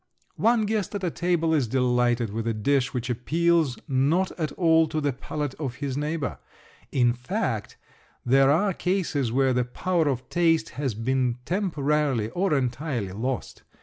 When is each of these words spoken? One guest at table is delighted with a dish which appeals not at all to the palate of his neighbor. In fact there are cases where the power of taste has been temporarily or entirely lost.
One 0.41 0.65
guest 0.65 0.95
at 0.95 1.15
table 1.15 1.53
is 1.53 1.67
delighted 1.67 2.33
with 2.33 2.47
a 2.47 2.55
dish 2.55 2.91
which 2.91 3.07
appeals 3.07 3.77
not 3.87 4.31
at 4.31 4.51
all 4.53 4.87
to 4.87 4.99
the 4.99 5.13
palate 5.13 5.53
of 5.59 5.75
his 5.75 5.95
neighbor. 5.95 6.39
In 6.91 7.13
fact 7.13 7.77
there 8.25 8.49
are 8.49 8.73
cases 8.73 9.31
where 9.31 9.53
the 9.53 9.63
power 9.63 10.07
of 10.07 10.27
taste 10.27 10.69
has 10.69 10.95
been 10.95 11.37
temporarily 11.45 12.31
or 12.31 12.51
entirely 12.55 13.11
lost. 13.11 13.61